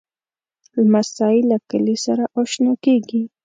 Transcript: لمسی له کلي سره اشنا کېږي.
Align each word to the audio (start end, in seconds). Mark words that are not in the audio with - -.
لمسی 0.83 1.37
له 1.49 1.57
کلي 1.69 1.95
سره 2.05 2.23
اشنا 2.39 2.71
کېږي. 2.85 3.23